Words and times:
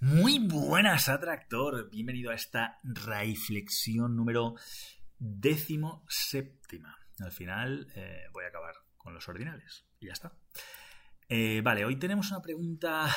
Muy 0.00 0.38
buenas, 0.46 1.08
atractor. 1.08 1.88
Bienvenido 1.88 2.30
a 2.30 2.34
esta 2.34 2.78
reflexión 2.84 4.14
número 4.14 4.54
décimo 5.18 6.04
séptima. 6.06 6.98
Al 7.18 7.32
final 7.32 7.90
eh, 7.94 8.24
voy 8.30 8.44
a 8.44 8.48
acabar 8.48 8.74
con 8.98 9.14
los 9.14 9.26
ordinales. 9.26 9.86
Y 9.98 10.08
ya 10.08 10.12
está. 10.12 10.36
Eh, 11.30 11.62
vale, 11.64 11.86
hoy 11.86 11.96
tenemos 11.96 12.30
una 12.30 12.42
pregunta. 12.42 13.08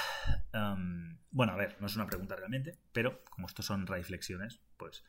bueno, 1.31 1.51
a 1.51 1.57
ver, 1.57 1.75
no 1.81 1.87
es 1.87 1.95
una 1.97 2.07
pregunta 2.07 2.37
realmente, 2.37 2.79
pero 2.93 3.25
como 3.25 3.47
estos 3.47 3.65
son 3.65 3.85
reflexiones, 3.85 4.61
pues 4.77 5.03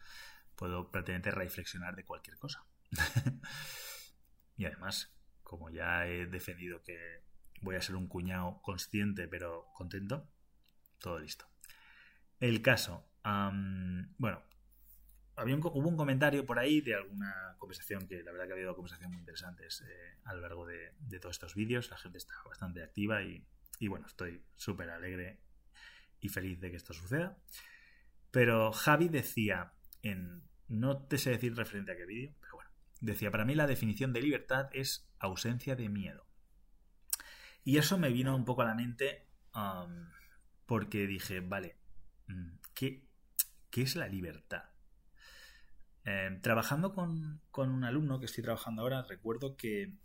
puedo 0.56 0.90
prácticamente 0.90 1.30
reflexionar 1.30 1.94
de 1.94 2.04
cualquier 2.04 2.36
cosa. 2.36 2.64
y 4.56 4.64
además, 4.64 5.14
como 5.44 5.70
ya 5.70 6.04
he 6.08 6.26
defendido 6.26 6.82
que 6.82 7.22
voy 7.60 7.76
a 7.76 7.80
ser 7.80 7.94
un 7.94 8.08
cuñado 8.08 8.60
consciente 8.60 9.28
pero 9.28 9.68
contento, 9.72 10.28
todo 10.98 11.20
listo. 11.20 11.49
El 12.40 12.62
caso. 12.62 13.06
bueno, 14.18 14.42
había 15.36 15.54
un, 15.54 15.60
hubo 15.64 15.88
un 15.88 15.96
comentario 15.96 16.44
por 16.44 16.58
ahí 16.58 16.80
de 16.80 16.94
alguna 16.94 17.54
conversación, 17.58 18.06
que 18.08 18.22
la 18.22 18.32
verdad 18.32 18.46
que 18.46 18.52
ha 18.52 18.56
habido 18.56 18.74
conversaciones 18.74 19.10
muy 19.10 19.18
interesantes 19.20 19.82
eh, 19.82 20.18
a 20.24 20.34
lo 20.34 20.40
largo 20.40 20.66
de, 20.66 20.92
todos 21.20 21.36
estos 21.36 21.54
vídeos. 21.54 21.90
La 21.90 21.98
gente 21.98 22.18
está 22.18 22.34
bastante 22.46 22.82
activa 22.82 23.22
y, 23.22 23.46
y 23.78 23.88
bueno, 23.88 24.06
estoy 24.06 24.42
súper 24.56 24.90
alegre 24.90 25.38
y 26.20 26.28
feliz 26.28 26.60
de 26.60 26.70
que 26.70 26.76
esto 26.76 26.94
suceda. 26.94 27.38
Pero 28.30 28.72
Javi 28.72 29.08
decía 29.08 29.72
en... 30.02 30.42
No 30.68 31.02
te 31.02 31.18
sé 31.18 31.30
decir 31.30 31.56
referente 31.56 31.92
a 31.92 31.96
qué 31.96 32.06
vídeo, 32.06 32.32
pero 32.40 32.54
bueno. 32.54 32.70
Decía, 33.00 33.32
para 33.32 33.44
mí 33.44 33.56
la 33.56 33.66
definición 33.66 34.12
de 34.12 34.22
libertad 34.22 34.68
es 34.72 35.10
ausencia 35.18 35.74
de 35.74 35.88
miedo. 35.88 36.26
Y 37.64 37.78
eso 37.78 37.98
me 37.98 38.10
vino 38.10 38.36
un 38.36 38.44
poco 38.44 38.62
a 38.62 38.66
la 38.66 38.74
mente 38.74 39.26
porque 40.66 41.08
dije, 41.08 41.40
vale, 41.40 41.79
Mm, 42.30 42.58
¿Qué, 42.74 43.02
es 43.82 43.96
la 43.96 44.08
libertad? 44.08 44.64
Em, 46.04 46.40
trabajando 46.40 46.92
con, 46.92 47.40
un 47.56 47.84
alumno 47.84 48.18
que 48.20 48.26
estoy 48.26 48.42
trabajando 48.42 48.82
ahora, 48.82 49.02
recuerdo 49.02 49.56
que, 49.56 49.98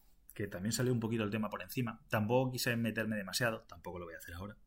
también 0.51 0.73
salió 0.73 0.91
un 0.91 0.99
poquito 0.99 1.23
el 1.23 1.29
tema 1.29 1.49
por 1.49 1.61
encima. 1.61 2.01
Tampoco 2.09 2.51
quise 2.51 2.75
meterme 2.75 3.15
demasiado, 3.15 3.61
tampoco 3.63 3.99
lo 3.99 4.05
voy 4.05 4.15
a 4.15 4.17
hacer 4.17 4.33
ahora. 4.35 4.57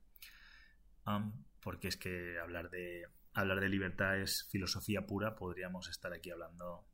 porque 1.60 1.88
es 1.88 1.96
que 1.96 2.38
hablar 2.38 2.70
de, 2.70 3.06
hablar 3.34 3.60
de 3.60 3.68
libertad 3.68 4.18
es 4.18 4.48
filosofía 4.50 5.06
pura, 5.06 5.36
podríamos 5.36 5.88
estar 5.88 6.12
aquí 6.12 6.30
hablando 6.30 6.86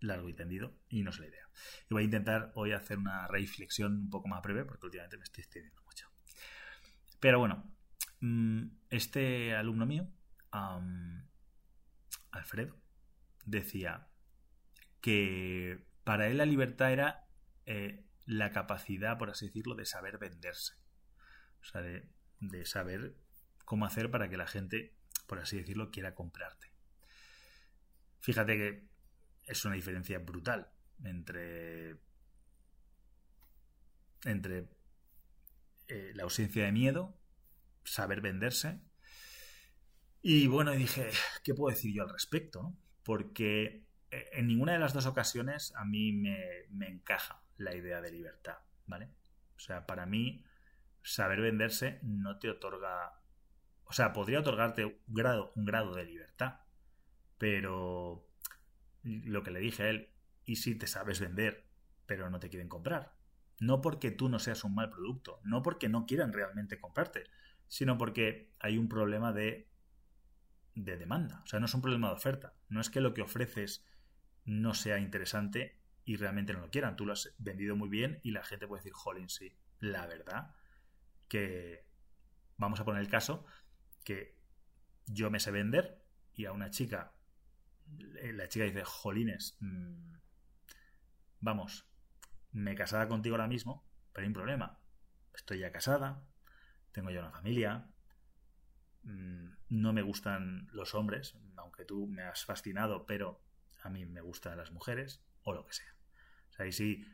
largo 0.00 0.28
y 0.28 0.34
tendido 0.34 0.74
y 0.88 1.02
no 1.02 1.10
es 1.10 1.18
la 1.18 1.26
idea. 1.26 1.48
Y 1.90 1.94
voy 1.94 2.02
a 2.02 2.06
intentar 2.06 2.52
hoy 2.54 2.72
hacer 2.72 2.98
una 2.98 3.26
reflexión 3.28 3.92
un 3.94 4.10
poco 4.10 4.28
más 4.28 4.42
breve 4.42 4.64
porque 4.64 4.86
últimamente 4.86 5.16
me 5.18 5.24
estoy 5.24 5.42
extendiendo 5.42 5.82
mucho. 5.82 6.08
Pero 7.20 7.38
bueno, 7.38 7.74
este 8.90 9.54
alumno 9.54 9.86
mío, 9.86 10.08
Alfredo, 12.30 12.76
decía 13.44 14.08
que 15.00 15.84
para 16.04 16.28
él 16.28 16.38
la 16.38 16.46
libertad 16.46 16.92
era 16.92 17.28
eh, 17.66 18.04
la 18.26 18.52
capacidad, 18.52 19.18
por 19.18 19.30
así 19.30 19.46
decirlo, 19.46 19.74
de 19.74 19.86
saber 19.86 20.18
venderse. 20.18 20.74
O 21.60 21.64
sea, 21.64 21.82
de, 21.82 22.08
de 22.40 22.66
saber 22.66 23.16
cómo 23.64 23.86
hacer 23.86 24.10
para 24.10 24.28
que 24.28 24.36
la 24.36 24.46
gente, 24.46 24.96
por 25.26 25.38
así 25.38 25.56
decirlo, 25.56 25.90
quiera 25.90 26.14
comprarte. 26.14 26.72
Fíjate 28.20 28.56
que 28.56 28.88
es 29.46 29.64
una 29.64 29.74
diferencia 29.74 30.18
brutal 30.18 30.70
entre 31.04 31.98
entre 34.24 34.68
eh, 35.88 36.12
la 36.14 36.22
ausencia 36.22 36.64
de 36.64 36.72
miedo 36.72 37.18
saber 37.84 38.20
venderse. 38.20 38.80
Y 40.22 40.46
bueno, 40.46 40.72
dije, 40.72 41.10
¿qué 41.42 41.54
puedo 41.54 41.74
decir 41.74 41.94
yo 41.94 42.02
al 42.02 42.10
respecto? 42.10 42.74
Porque 43.02 43.84
eh, 44.10 44.30
en 44.32 44.46
ninguna 44.46 44.72
de 44.72 44.78
las 44.78 44.94
dos 44.94 45.06
ocasiones 45.06 45.72
a 45.76 45.84
mí 45.84 46.12
me, 46.12 46.88
encaja 46.88 47.42
la 47.56 47.74
idea 47.74 48.00
de 48.00 48.10
libertad, 48.10 48.58
¿vale? 48.86 49.10
O 49.56 49.60
sea, 49.60 49.86
para 49.86 50.06
mí, 50.06 50.44
saber 51.02 51.40
venderse 51.40 52.00
no 52.02 52.38
te 52.38 52.48
otorga. 52.50 53.20
O 53.84 53.92
sea, 53.92 54.12
podría 54.12 54.40
otorgarte 54.40 54.84
un 54.84 54.98
grado, 55.08 55.52
un 55.56 55.64
grado 55.64 55.94
de 55.94 56.04
libertad. 56.04 56.60
Pero 57.38 58.26
lo 59.02 59.42
que 59.42 59.50
le 59.50 59.60
dije 59.60 59.82
a 59.82 59.90
él, 59.90 60.10
¿y 60.44 60.56
si 60.56 60.74
te 60.74 60.86
sabes 60.86 61.20
vender, 61.20 61.66
pero 62.06 62.30
no 62.30 62.40
te 62.40 62.48
quieren 62.48 62.68
comprar? 62.68 63.14
No 63.60 63.80
porque 63.80 64.10
tú 64.10 64.28
no 64.28 64.38
seas 64.38 64.64
un 64.64 64.74
mal 64.74 64.88
producto, 64.90 65.40
no 65.44 65.62
porque 65.62 65.88
no 65.88 66.06
quieran 66.06 66.32
realmente 66.32 66.80
comprarte, 66.80 67.24
sino 67.68 67.98
porque 67.98 68.52
hay 68.60 68.78
un 68.78 68.88
problema 68.88 69.32
de, 69.32 69.68
de 70.74 70.96
demanda. 70.96 71.42
O 71.44 71.46
sea, 71.46 71.60
no 71.60 71.66
es 71.66 71.74
un 71.74 71.82
problema 71.82 72.08
de 72.08 72.14
oferta. 72.14 72.54
No 72.68 72.80
es 72.80 72.90
que 72.90 73.00
lo 73.00 73.14
que 73.14 73.22
ofreces 73.22 73.84
no 74.44 74.74
sea 74.74 74.98
interesante 74.98 75.80
y 76.04 76.16
realmente 76.16 76.52
no 76.52 76.60
lo 76.60 76.70
quieran. 76.70 76.96
Tú 76.96 77.06
lo 77.06 77.12
has 77.12 77.34
vendido 77.38 77.76
muy 77.76 77.88
bien 77.88 78.20
y 78.22 78.30
la 78.30 78.44
gente 78.44 78.66
puede 78.66 78.80
decir, 78.80 78.92
jolín, 78.92 79.28
sí. 79.28 79.56
La 79.80 80.06
verdad 80.06 80.54
que 81.28 81.84
vamos 82.56 82.80
a 82.80 82.84
poner 82.84 83.00
el 83.00 83.08
caso 83.08 83.44
que 84.04 84.36
yo 85.06 85.30
me 85.30 85.40
sé 85.40 85.50
vender 85.50 86.02
y 86.34 86.46
a 86.46 86.52
una 86.52 86.70
chica, 86.70 87.14
eh, 88.20 88.32
la 88.32 88.48
chica 88.48 88.64
dice, 88.64 88.84
jolines, 88.84 89.56
mm, 89.60 90.14
vamos, 91.40 91.86
me 92.52 92.74
casada 92.74 93.08
contigo 93.08 93.34
ahora 93.34 93.48
mismo, 93.48 93.86
pero 94.12 94.24
hay 94.24 94.28
un 94.28 94.34
problema. 94.34 94.80
Estoy 95.34 95.58
ya 95.60 95.72
casada, 95.72 96.24
tengo 96.94 97.10
ya 97.10 97.20
una 97.20 97.32
familia, 97.32 97.90
mm, 99.02 99.46
no 99.70 99.92
me 99.92 100.02
gustan 100.02 100.68
los 100.72 100.94
hombres, 100.94 101.36
aunque 101.56 101.84
tú 101.84 102.06
me 102.06 102.22
has 102.22 102.44
fascinado, 102.44 103.04
pero 103.04 103.42
a 103.82 103.90
mí 103.90 104.06
me 104.06 104.22
gustan 104.22 104.56
las 104.56 104.70
mujeres, 104.72 105.22
o 105.42 105.52
lo 105.52 105.66
que 105.66 105.74
sea. 105.74 105.94
O 106.48 106.52
sea, 106.52 106.66
y 106.66 106.72
si 106.72 107.04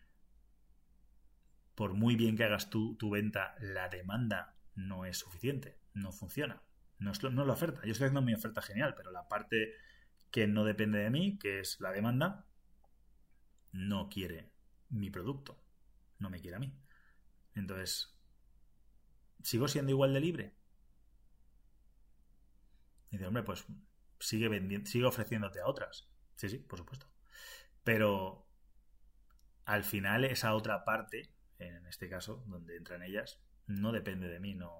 por 1.74 1.94
muy 1.94 2.14
bien 2.14 2.36
que 2.36 2.44
hagas 2.44 2.68
tú 2.68 2.94
tu 2.96 3.10
venta, 3.10 3.56
la 3.58 3.88
demanda 3.88 4.54
no 4.74 5.06
es 5.06 5.18
suficiente, 5.18 5.78
no 5.94 6.12
funciona, 6.12 6.62
no 6.98 7.10
es, 7.10 7.22
no 7.22 7.44
la 7.44 7.54
oferta. 7.54 7.80
Yo 7.84 7.92
estoy 7.92 8.06
haciendo 8.06 8.22
mi 8.22 8.34
oferta 8.34 8.60
genial, 8.60 8.94
pero 8.94 9.10
la 9.10 9.28
parte 9.28 9.72
que 10.30 10.46
no 10.46 10.64
depende 10.64 10.98
de 10.98 11.10
mí, 11.10 11.38
que 11.38 11.60
es 11.60 11.80
la 11.80 11.90
demanda, 11.90 12.46
no 13.72 14.08
quiere 14.10 14.52
mi 14.90 15.10
producto, 15.10 15.58
no 16.18 16.28
me 16.28 16.40
quiere 16.40 16.56
a 16.56 16.60
mí. 16.60 16.72
Entonces, 17.54 18.14
¿sigo 19.42 19.68
siendo 19.68 19.90
igual 19.90 20.12
de 20.12 20.20
libre? 20.20 20.54
Y 23.10 23.16
dice, 23.16 23.26
hombre, 23.26 23.42
pues 23.42 23.64
sigue 24.20 24.48
vendiendo, 24.48 24.88
sigue 24.88 25.04
ofreciéndote 25.06 25.60
a 25.60 25.66
otras. 25.66 26.08
Sí, 26.36 26.48
sí, 26.48 26.58
por 26.58 26.78
supuesto. 26.78 27.06
Pero 27.82 28.46
al 29.64 29.84
final 29.84 30.24
esa 30.24 30.54
otra 30.54 30.84
parte, 30.84 31.32
en 31.58 31.86
este 31.86 32.08
caso, 32.08 32.44
donde 32.46 32.76
entran 32.76 33.02
ellas, 33.02 33.40
no 33.66 33.92
depende 33.92 34.28
de 34.28 34.40
mí, 34.40 34.54
no. 34.54 34.72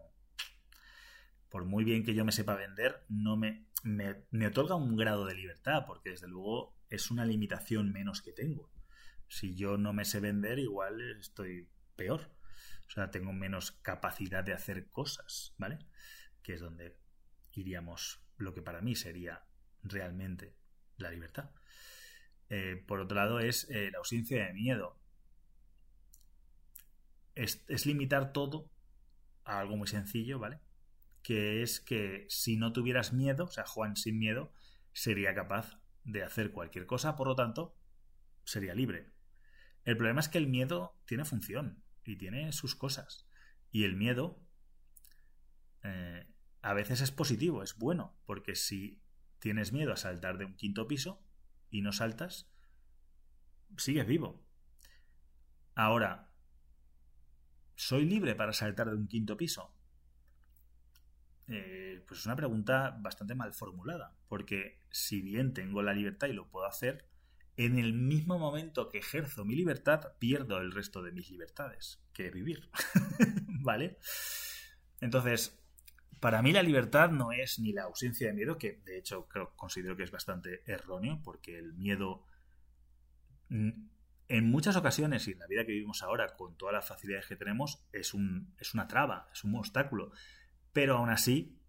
Por 1.48 1.64
muy 1.64 1.84
bien 1.84 2.04
que 2.04 2.14
yo 2.14 2.24
me 2.24 2.32
sepa 2.32 2.54
vender, 2.54 3.04
no 3.08 3.36
me, 3.36 3.66
me, 3.82 4.24
me 4.30 4.46
otorga 4.46 4.76
un 4.76 4.96
grado 4.96 5.24
de 5.24 5.34
libertad, 5.34 5.84
porque 5.86 6.10
desde 6.10 6.28
luego 6.28 6.76
es 6.88 7.10
una 7.10 7.24
limitación 7.24 7.92
menos 7.92 8.22
que 8.22 8.32
tengo. 8.32 8.70
Si 9.28 9.54
yo 9.54 9.76
no 9.76 9.92
me 9.92 10.04
sé 10.04 10.20
vender, 10.20 10.58
igual 10.58 11.00
estoy 11.18 11.68
peor. 11.96 12.30
O 12.90 12.92
sea, 12.92 13.12
tengo 13.12 13.32
menos 13.32 13.70
capacidad 13.70 14.42
de 14.42 14.52
hacer 14.52 14.88
cosas, 14.88 15.54
¿vale? 15.58 15.78
Que 16.42 16.54
es 16.54 16.60
donde 16.60 16.98
iríamos 17.52 18.20
lo 18.36 18.52
que 18.52 18.62
para 18.62 18.80
mí 18.80 18.96
sería 18.96 19.44
realmente 19.84 20.56
la 20.96 21.12
libertad. 21.12 21.50
Eh, 22.48 22.82
por 22.88 22.98
otro 22.98 23.16
lado, 23.16 23.38
es 23.38 23.70
eh, 23.70 23.90
la 23.92 23.98
ausencia 23.98 24.44
de 24.44 24.52
miedo. 24.54 24.98
Es, 27.36 27.64
es, 27.68 27.86
limitar 27.86 28.32
todo 28.32 28.72
a 29.44 29.60
algo 29.60 29.76
muy 29.76 29.86
sencillo, 29.86 30.40
¿vale? 30.40 30.58
Que 31.22 31.62
es 31.62 31.80
que 31.80 32.26
si 32.28 32.56
no 32.56 32.72
tuvieras 32.72 33.12
miedo, 33.12 33.44
o 33.44 33.52
sea, 33.52 33.64
Juan 33.66 33.94
sin 33.94 34.18
miedo, 34.18 34.52
sería 34.92 35.32
capaz 35.32 35.80
de 36.02 36.24
hacer 36.24 36.50
cualquier 36.50 36.86
cosa, 36.86 37.14
por 37.14 37.28
lo 37.28 37.36
tanto, 37.36 37.76
sería 38.42 38.74
libre. 38.74 39.12
El 39.84 39.96
problema 39.96 40.18
es 40.18 40.28
que 40.28 40.38
el 40.38 40.48
miedo 40.48 40.98
tiene 41.06 41.24
función 41.24 41.84
y 42.10 42.16
tiene 42.16 42.52
sus 42.52 42.74
cosas. 42.74 43.26
Y 43.70 43.84
el 43.84 43.96
miedo 43.96 44.42
eh, 45.82 46.26
a 46.62 46.74
veces 46.74 47.00
es 47.00 47.10
positivo, 47.10 47.62
es 47.62 47.76
bueno, 47.76 48.18
porque 48.26 48.54
si 48.54 49.02
tienes 49.38 49.72
miedo 49.72 49.92
a 49.92 49.96
saltar 49.96 50.38
de 50.38 50.44
un 50.44 50.54
quinto 50.54 50.86
piso 50.86 51.22
y 51.70 51.82
no 51.82 51.92
saltas, 51.92 52.50
sigues 53.76 54.06
vivo. 54.06 54.44
Ahora, 55.74 56.30
¿soy 57.76 58.04
libre 58.04 58.34
para 58.34 58.52
saltar 58.52 58.90
de 58.90 58.96
un 58.96 59.08
quinto 59.08 59.36
piso? 59.36 59.74
Eh, 61.46 62.04
pues 62.06 62.20
es 62.20 62.26
una 62.26 62.36
pregunta 62.36 62.96
bastante 63.00 63.34
mal 63.34 63.54
formulada, 63.54 64.16
porque 64.28 64.82
si 64.90 65.22
bien 65.22 65.54
tengo 65.54 65.82
la 65.82 65.94
libertad 65.94 66.28
y 66.28 66.32
lo 66.32 66.48
puedo 66.48 66.66
hacer, 66.66 67.09
en 67.60 67.78
el 67.78 67.92
mismo 67.92 68.38
momento 68.38 68.88
que 68.88 68.98
ejerzo 68.98 69.44
mi 69.44 69.54
libertad, 69.54 70.14
pierdo 70.18 70.58
el 70.58 70.72
resto 70.72 71.02
de 71.02 71.12
mis 71.12 71.30
libertades, 71.30 72.00
que 72.14 72.30
vivir. 72.30 72.70
¿Vale? 73.60 73.98
Entonces, 75.02 75.62
para 76.20 76.40
mí 76.40 76.52
la 76.52 76.62
libertad 76.62 77.10
no 77.10 77.32
es 77.32 77.58
ni 77.58 77.72
la 77.72 77.82
ausencia 77.82 78.28
de 78.28 78.32
miedo, 78.32 78.56
que 78.56 78.80
de 78.86 78.96
hecho 78.96 79.28
considero 79.56 79.94
que 79.94 80.04
es 80.04 80.10
bastante 80.10 80.62
erróneo, 80.64 81.20
porque 81.22 81.58
el 81.58 81.74
miedo 81.74 82.24
mm, 83.50 83.70
en 84.28 84.50
muchas 84.50 84.76
ocasiones 84.76 85.28
y 85.28 85.32
en 85.32 85.40
la 85.40 85.46
vida 85.46 85.66
que 85.66 85.72
vivimos 85.72 86.02
ahora, 86.02 86.34
con 86.36 86.56
todas 86.56 86.72
las 86.72 86.88
facilidades 86.88 87.26
que 87.26 87.36
tenemos, 87.36 87.84
es, 87.92 88.14
un, 88.14 88.54
es 88.58 88.72
una 88.72 88.88
traba, 88.88 89.28
es 89.34 89.44
un 89.44 89.54
obstáculo. 89.54 90.12
Pero 90.72 90.96
aún 90.96 91.10
así, 91.10 91.60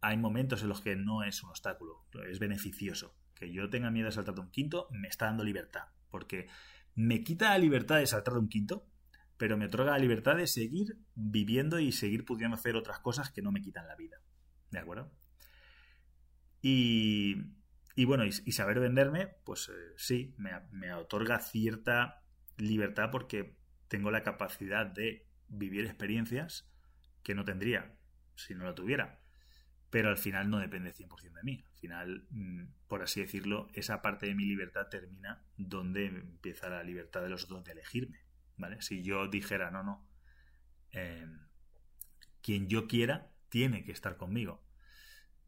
hay 0.00 0.16
momentos 0.16 0.62
en 0.62 0.70
los 0.70 0.80
que 0.80 0.96
no 0.96 1.22
es 1.22 1.44
un 1.44 1.50
obstáculo, 1.50 2.04
es 2.28 2.40
beneficioso. 2.40 3.14
Que 3.36 3.52
yo 3.52 3.70
tenga 3.70 3.90
miedo 3.90 4.06
de 4.06 4.12
saltar 4.12 4.34
de 4.34 4.40
un 4.40 4.50
quinto 4.50 4.88
me 4.90 5.06
está 5.06 5.26
dando 5.26 5.44
libertad, 5.44 5.84
porque 6.10 6.48
me 6.94 7.22
quita 7.22 7.50
la 7.50 7.58
libertad 7.58 7.98
de 7.98 8.06
saltar 8.06 8.34
de 8.34 8.40
un 8.40 8.48
quinto, 8.48 8.88
pero 9.36 9.56
me 9.56 9.66
otorga 9.66 9.92
la 9.92 9.98
libertad 9.98 10.36
de 10.36 10.46
seguir 10.46 10.98
viviendo 11.14 11.78
y 11.78 11.92
seguir 11.92 12.24
pudiendo 12.24 12.56
hacer 12.56 12.74
otras 12.74 12.98
cosas 12.98 13.30
que 13.30 13.42
no 13.42 13.52
me 13.52 13.60
quitan 13.60 13.86
la 13.86 13.94
vida. 13.94 14.18
¿De 14.70 14.78
acuerdo? 14.78 15.12
Y, 16.62 17.36
bueno, 18.06 18.24
y, 18.24 18.32
saber 18.32 18.80
venderme, 18.80 19.36
pues 19.44 19.68
eh, 19.68 19.94
sí, 19.96 20.34
me, 20.36 20.50
me 20.72 20.92
otorga 20.94 21.38
cierta 21.38 22.24
libertad 22.56 23.10
porque 23.12 23.56
tengo 23.88 24.10
la 24.10 24.24
capacidad 24.24 24.86
de 24.86 25.28
vivir 25.48 25.84
experiencias 25.84 26.68
que 27.22 27.34
no 27.34 27.44
tendría 27.44 27.94
si 28.34 28.54
no 28.54 28.64
la 28.64 28.74
tuviera. 28.74 29.20
Pero 29.96 30.10
al 30.10 30.18
final 30.18 30.50
no 30.50 30.58
depende 30.58 30.92
100% 30.92 31.32
de 31.32 31.42
mí. 31.42 31.64
Al 31.66 31.78
final, 31.78 32.26
mm, 32.28 32.64
por 32.86 33.02
así 33.02 33.22
decirlo, 33.22 33.70
esa 33.72 34.02
parte 34.02 34.26
de 34.26 34.34
mi 34.34 34.44
libertad 34.44 34.88
termina 34.90 35.42
donde 35.56 36.04
empieza 36.04 36.68
la 36.68 36.82
libertad 36.82 37.22
de 37.22 37.30
los 37.30 37.44
otros 37.44 37.64
de 37.64 37.72
elegirme. 37.72 38.20
¿vale? 38.58 38.82
Si 38.82 39.02
yo 39.02 39.26
dijera, 39.26 39.70
no, 39.70 39.82
no, 39.82 40.06
em, 40.90 41.46
quien 42.42 42.68
yo 42.68 42.86
quiera 42.86 43.30
tiene 43.48 43.84
que 43.84 43.92
estar 43.92 44.18
conmigo. 44.18 44.62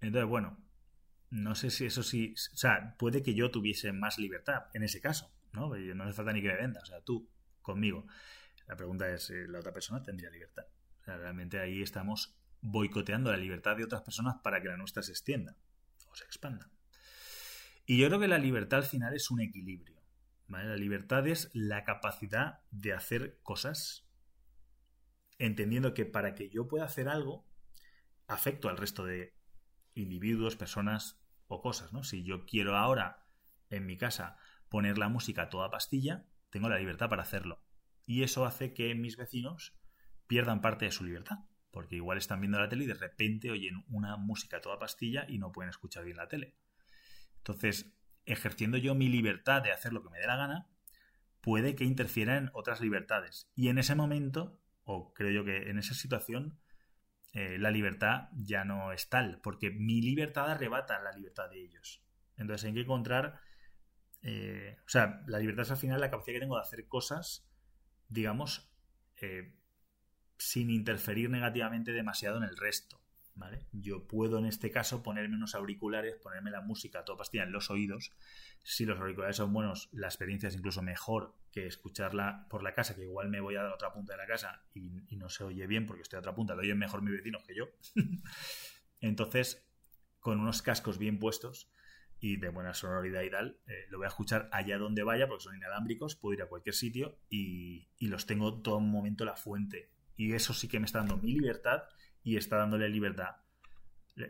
Entonces, 0.00 0.26
bueno, 0.26 0.56
no 1.28 1.54
sé 1.54 1.68
si 1.68 1.84
eso 1.84 2.02
sí, 2.02 2.32
o 2.54 2.56
sea, 2.56 2.96
puede 2.98 3.22
que 3.22 3.34
yo 3.34 3.50
tuviese 3.50 3.92
más 3.92 4.18
libertad 4.18 4.68
en 4.72 4.82
ese 4.82 5.02
caso, 5.02 5.30
¿no? 5.52 5.76
No 5.76 6.04
hace 6.04 6.14
falta 6.14 6.32
ni 6.32 6.40
que 6.40 6.48
me 6.48 6.56
venda, 6.56 6.80
o 6.80 6.86
sea, 6.86 7.02
tú 7.02 7.28
conmigo. 7.60 8.06
La 8.66 8.76
pregunta 8.76 9.10
es, 9.10 9.28
eh, 9.28 9.46
¿la 9.46 9.58
otra 9.58 9.74
persona 9.74 10.02
tendría 10.02 10.30
libertad? 10.30 10.64
O 11.02 11.04
sea, 11.04 11.18
realmente 11.18 11.60
ahí 11.60 11.82
estamos 11.82 12.37
boicoteando 12.60 13.30
la 13.30 13.36
libertad 13.36 13.76
de 13.76 13.84
otras 13.84 14.02
personas 14.02 14.36
para 14.42 14.60
que 14.60 14.68
la 14.68 14.76
nuestra 14.76 15.02
se 15.02 15.12
extienda 15.12 15.56
o 16.10 16.14
se 16.14 16.24
expanda. 16.24 16.70
Y 17.86 17.98
yo 17.98 18.08
creo 18.08 18.20
que 18.20 18.28
la 18.28 18.38
libertad 18.38 18.80
al 18.80 18.86
final 18.86 19.14
es 19.14 19.30
un 19.30 19.40
equilibrio. 19.40 19.96
La 20.48 20.76
libertad 20.76 21.26
es 21.26 21.50
la 21.52 21.84
capacidad 21.84 22.60
de 22.70 22.92
hacer 22.94 23.38
cosas 23.42 24.06
entendiendo 25.38 25.94
que 25.94 26.04
para 26.04 26.34
que 26.34 26.50
yo 26.50 26.68
pueda 26.68 26.84
hacer 26.84 27.08
algo, 27.08 27.46
afecto 28.26 28.68
al 28.68 28.76
resto 28.76 29.04
de 29.04 29.34
individuos, 29.94 30.56
personas 30.56 31.20
o 31.46 31.60
cosas, 31.60 31.92
¿no? 31.92 32.02
Si 32.02 32.24
yo 32.24 32.44
quiero 32.44 32.76
ahora 32.76 33.24
en 33.70 33.86
mi 33.86 33.96
casa 33.96 34.36
poner 34.68 34.98
la 34.98 35.08
música 35.08 35.42
a 35.42 35.48
toda 35.48 35.70
pastilla, 35.70 36.26
tengo 36.50 36.68
la 36.68 36.78
libertad 36.78 37.08
para 37.08 37.22
hacerlo. 37.22 37.62
Y 38.04 38.22
eso 38.22 38.44
hace 38.44 38.74
que 38.74 38.94
mis 38.94 39.16
vecinos 39.16 39.76
pierdan 40.26 40.60
parte 40.60 40.86
de 40.86 40.92
su 40.92 41.04
libertad, 41.04 41.38
porque 41.70 41.96
igual 41.96 42.18
están 42.18 42.40
viendo 42.40 42.58
la 42.58 42.68
tele 42.68 42.84
y 42.84 42.86
de 42.88 42.94
repente 42.94 43.50
oyen 43.50 43.84
una 43.88 44.16
música 44.16 44.60
toda 44.60 44.78
pastilla 44.78 45.26
y 45.28 45.38
no 45.38 45.52
pueden 45.52 45.70
escuchar 45.70 46.04
bien 46.04 46.16
la 46.16 46.28
tele. 46.28 46.56
Entonces, 47.38 47.92
ejerciendo 48.24 48.78
yo 48.78 48.94
mi 48.94 49.08
libertad 49.08 49.62
de 49.62 49.72
hacer 49.72 49.92
lo 49.92 50.02
que 50.02 50.10
me 50.10 50.18
dé 50.18 50.26
la 50.26 50.36
gana, 50.36 50.68
puede 51.40 51.74
que 51.74 51.84
interfiera 51.84 52.36
en 52.36 52.50
otras 52.52 52.80
libertades. 52.80 53.50
Y 53.54 53.68
en 53.68 53.78
ese 53.78 53.94
momento, 53.94 54.60
o 54.84 55.12
creo 55.14 55.30
yo 55.30 55.44
que 55.44 55.70
en 55.70 55.78
esa 55.78 55.94
situación, 55.94 56.58
eh, 57.32 57.58
la 57.58 57.70
libertad 57.70 58.28
ya 58.34 58.64
no 58.64 58.92
es 58.92 59.08
tal, 59.08 59.40
porque 59.42 59.70
mi 59.70 60.00
libertad 60.00 60.50
arrebata 60.50 61.00
la 61.00 61.12
libertad 61.12 61.50
de 61.50 61.62
ellos. 61.62 62.02
Entonces 62.36 62.66
hay 62.66 62.74
que 62.74 62.80
encontrar, 62.80 63.40
eh, 64.22 64.76
o 64.84 64.88
sea, 64.88 65.22
la 65.26 65.38
libertad 65.38 65.62
es 65.62 65.70
al 65.70 65.76
final 65.76 66.00
la 66.00 66.10
capacidad 66.10 66.36
que 66.36 66.40
tengo 66.40 66.56
de 66.56 66.62
hacer 66.62 66.86
cosas, 66.86 67.46
digamos, 68.08 68.70
eh, 69.20 69.57
sin 70.38 70.70
interferir 70.70 71.30
negativamente 71.30 71.92
demasiado 71.92 72.38
en 72.38 72.44
el 72.44 72.56
resto. 72.56 73.00
Yo 73.72 74.06
puedo 74.06 74.38
en 74.38 74.46
este 74.46 74.70
caso 74.70 75.02
ponerme 75.02 75.36
unos 75.36 75.54
auriculares, 75.54 76.16
ponerme 76.16 76.50
la 76.50 76.60
música 76.60 77.00
a 77.00 77.04
toda 77.04 77.18
pastilla 77.18 77.44
en 77.44 77.52
los 77.52 77.70
oídos. 77.70 78.12
Si 78.64 78.84
los 78.84 78.98
auriculares 78.98 79.36
son 79.36 79.52
buenos, 79.52 79.88
la 79.92 80.08
experiencia 80.08 80.48
es 80.48 80.56
incluso 80.56 80.82
mejor 80.82 81.34
que 81.52 81.66
escucharla 81.66 82.46
por 82.50 82.62
la 82.62 82.74
casa, 82.74 82.94
que 82.94 83.02
igual 83.02 83.28
me 83.28 83.40
voy 83.40 83.56
a 83.56 83.62
la 83.62 83.74
otra 83.74 83.92
punta 83.92 84.14
de 84.14 84.18
la 84.18 84.26
casa 84.26 84.62
y, 84.74 85.16
no 85.16 85.28
se 85.28 85.44
oye 85.44 85.66
bien 85.66 85.86
porque 85.86 86.02
estoy 86.02 86.18
a 86.18 86.20
otra 86.20 86.34
punta, 86.34 86.54
lo 86.54 86.60
oyen 86.60 86.78
mejor 86.78 87.02
mis 87.02 87.12
vecinos 87.12 87.42
que 87.44 87.54
yo. 87.54 87.68
Entonces, 89.00 89.66
con 90.20 90.40
unos 90.40 90.62
cascos 90.62 90.98
bien 90.98 91.18
puestos 91.18 91.70
y 92.20 92.36
de 92.36 92.48
buena 92.48 92.74
sonoridad 92.74 93.22
y 93.22 93.30
tal, 93.30 93.60
eh, 93.66 93.86
lo 93.90 93.98
voy 93.98 94.06
a 94.06 94.08
escuchar 94.08 94.48
allá 94.52 94.78
donde 94.78 95.02
vaya 95.02 95.28
porque 95.28 95.44
son 95.44 95.56
inalámbricos, 95.56 96.16
puedo 96.16 96.34
ir 96.34 96.42
a 96.42 96.48
cualquier 96.48 96.74
sitio 96.74 97.18
y, 97.30 97.88
los 98.00 98.26
tengo 98.26 98.60
todo 98.60 98.80
momento 98.80 99.24
la 99.24 99.36
fuente. 99.36 99.90
Y 100.18 100.34
eso 100.34 100.52
sí 100.52 100.68
que 100.68 100.80
me 100.80 100.86
está 100.86 100.98
dando 100.98 101.16
mi 101.16 101.32
libertad 101.32 101.84
y 102.24 102.36
está 102.36 102.56
dándole 102.56 102.88
libertad. 102.88 103.36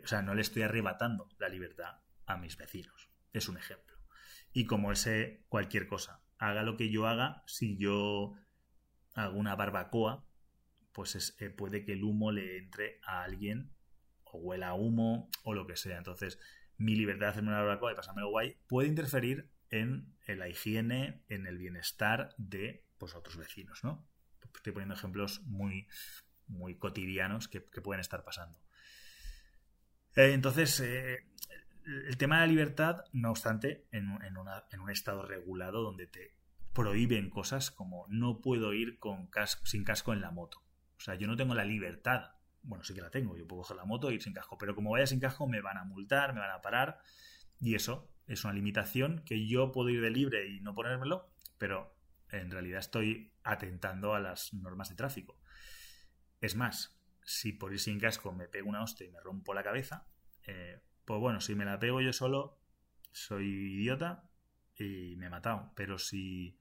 O 0.03 0.07
sea, 0.07 0.21
no 0.21 0.35
le 0.35 0.41
estoy 0.41 0.61
arrebatando 0.61 1.27
la 1.39 1.49
libertad 1.49 1.97
a 2.27 2.37
mis 2.37 2.55
vecinos. 2.57 3.09
Es 3.33 3.49
un 3.49 3.57
ejemplo. 3.57 3.97
Y 4.53 4.65
como 4.65 4.91
ese, 4.91 5.43
cualquier 5.49 5.87
cosa. 5.87 6.21
Haga 6.37 6.61
lo 6.61 6.77
que 6.77 6.91
yo 6.91 7.07
haga, 7.07 7.43
si 7.47 7.75
yo 7.77 8.33
hago 9.15 9.37
una 9.37 9.55
barbacoa, 9.55 10.25
pues 10.93 11.35
eh, 11.39 11.49
puede 11.49 11.83
que 11.83 11.93
el 11.93 12.03
humo 12.03 12.31
le 12.31 12.59
entre 12.59 12.99
a 13.03 13.23
alguien 13.23 13.73
o 14.25 14.37
huela 14.37 14.69
a 14.69 14.73
humo 14.75 15.27
o 15.43 15.55
lo 15.55 15.65
que 15.65 15.75
sea. 15.75 15.97
Entonces, 15.97 16.39
mi 16.77 16.95
libertad 16.95 17.25
de 17.25 17.31
hacerme 17.31 17.49
una 17.49 17.63
barbacoa 17.63 17.93
y 17.93 17.95
pasármelo 17.95 18.29
guay 18.29 18.57
puede 18.67 18.87
interferir 18.87 19.49
en, 19.71 20.15
la 20.27 20.47
higiene, 20.47 21.23
en 21.29 21.47
el 21.47 21.57
bienestar 21.57 22.35
de 22.37 22.85
pues, 22.99 23.15
otros 23.15 23.37
vecinos, 23.37 23.83
¿no? 23.83 24.07
Estoy 24.55 24.73
poniendo 24.73 24.95
ejemplos 24.95 25.41
muy, 25.43 25.87
muy 26.47 26.75
cotidianos 26.75 27.47
que, 27.47 27.61
pueden 27.61 28.01
estar 28.01 28.23
pasando. 28.23 28.59
Eh, 30.15 30.33
entonces, 30.33 30.79
eh, 30.79 31.25
el 31.85 32.17
tema 32.17 32.35
de 32.35 32.41
la 32.41 32.47
libertad, 32.47 33.05
no 33.13 33.31
obstante, 33.31 33.87
en, 33.91 34.09
un 34.09 34.89
estado 34.89 35.23
regulado 35.23 35.81
donde 35.81 36.07
te 36.07 36.35
prohíben 36.73 37.29
cosas 37.29 37.71
como 37.71 38.05
no 38.09 38.41
puedo 38.41 38.73
ir 38.73 38.99
con 38.99 39.29
sin 39.63 39.83
casco 39.83 40.13
en 40.13 40.21
la 40.21 40.31
moto. 40.31 40.61
O 40.97 41.01
sea, 41.01 41.15
yo 41.15 41.27
no 41.27 41.35
tengo 41.35 41.55
la 41.55 41.65
libertad. 41.65 42.31
Bueno, 42.61 42.83
sí 42.83 42.93
que 42.93 43.01
la 43.01 43.09
tengo, 43.09 43.37
yo 43.37 43.47
puedo 43.47 43.61
coger 43.61 43.77
la 43.77 43.85
moto 43.85 44.09
e 44.09 44.15
ir 44.15 44.21
sin 44.21 44.33
casco, 44.33 44.57
pero 44.57 44.75
como 44.75 44.91
vaya 44.91 45.07
sin 45.07 45.19
casco 45.19 45.47
me 45.47 45.61
van 45.61 45.77
a 45.77 45.85
multar, 45.85 46.33
me 46.33 46.41
van 46.41 46.51
a 46.51 46.61
parar. 46.61 46.99
Y 47.59 47.75
eso 47.75 48.11
es 48.27 48.43
una 48.43 48.53
limitación 48.53 49.23
que 49.25 49.47
yo 49.47 49.71
puedo 49.71 49.89
ir 49.89 50.01
de 50.01 50.11
libre 50.11 50.47
y 50.47 50.61
no 50.61 50.73
ponérmelo, 50.75 51.29
pero 51.57 51.95
en 52.31 52.51
realidad 52.51 52.79
estoy 52.79 53.33
atentando 53.43 54.13
a 54.13 54.19
las 54.19 54.53
normas 54.53 54.89
de 54.89 54.95
tráfico. 54.95 55.39
Es 56.41 56.55
más, 56.55 56.99
si 57.23 57.51
por 57.51 57.73
ir 57.73 57.79
sin 57.79 57.99
casco 57.99 58.31
me 58.31 58.47
pego 58.47 58.69
una 58.69 58.83
hostia 58.83 59.05
y 59.05 59.11
me 59.11 59.19
rompo 59.19 59.53
la 59.53 59.63
cabeza, 59.63 60.07
eh, 60.45 60.81
pues 61.05 61.19
bueno, 61.19 61.41
si 61.41 61.55
me 61.55 61.65
la 61.65 61.79
pego 61.79 62.01
yo 62.01 62.13
solo, 62.13 62.59
soy 63.11 63.45
idiota 63.45 64.29
y 64.77 65.15
me 65.17 65.27
he 65.27 65.29
matado. 65.29 65.73
Pero 65.75 65.97
si, 65.97 66.59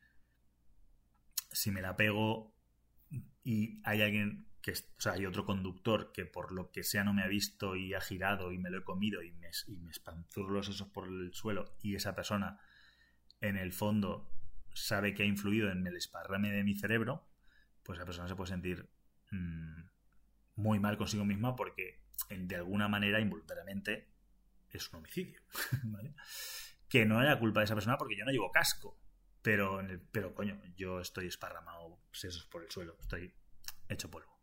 si 1.52 1.70
me 1.70 1.82
la 1.82 1.96
pego 1.96 2.54
y 3.44 3.80
hay 3.84 4.02
alguien 4.02 4.48
que, 4.60 4.72
o 4.72 5.00
sea, 5.00 5.12
hay 5.12 5.26
otro 5.26 5.44
conductor 5.44 6.12
que 6.12 6.26
por 6.26 6.52
lo 6.52 6.70
que 6.70 6.82
sea 6.82 7.04
no 7.04 7.14
me 7.14 7.22
ha 7.22 7.28
visto 7.28 7.76
y 7.76 7.94
ha 7.94 8.00
girado 8.00 8.52
y 8.52 8.58
me 8.58 8.70
lo 8.70 8.78
he 8.78 8.84
comido 8.84 9.22
y 9.22 9.32
me, 9.32 9.50
y 9.66 9.78
me 9.78 9.90
espanzurro 9.90 10.52
los 10.52 10.66
sesos 10.66 10.88
por 10.88 11.08
el 11.08 11.32
suelo 11.32 11.76
y 11.80 11.94
esa 11.94 12.14
persona 12.14 12.60
en 13.40 13.56
el 13.56 13.72
fondo 13.72 14.30
sabe 14.86 15.14
que 15.14 15.22
ha 15.22 15.26
influido 15.26 15.70
en 15.70 15.86
el 15.86 15.96
esparrame 15.96 16.50
de 16.50 16.64
mi 16.64 16.74
cerebro, 16.76 17.28
pues 17.82 17.98
esa 17.98 18.06
persona 18.06 18.28
se 18.28 18.36
puede 18.36 18.50
sentir 18.50 18.88
Mm, 19.30 19.82
muy 20.56 20.80
mal 20.80 20.96
consigo 20.96 21.24
misma 21.24 21.54
porque 21.54 22.00
de 22.30 22.56
alguna 22.56 22.88
manera 22.88 23.20
involuntariamente 23.20 24.12
es 24.70 24.90
un 24.92 25.00
homicidio. 25.00 25.40
Que 26.88 27.04
no 27.04 27.20
era 27.20 27.38
culpa 27.38 27.60
de 27.60 27.64
esa 27.64 27.74
persona 27.74 27.98
porque 27.98 28.16
yo 28.16 28.24
no 28.24 28.30
llevo 28.30 28.50
casco. 28.50 28.98
Pero, 29.42 29.82
pero 30.10 30.34
coño, 30.34 30.58
yo 30.74 31.00
estoy 31.00 31.26
esparramado 31.26 32.00
sesos 32.10 32.46
por 32.46 32.64
el 32.64 32.70
suelo, 32.70 32.96
estoy 32.98 33.34
hecho 33.90 34.10
polvo. 34.10 34.40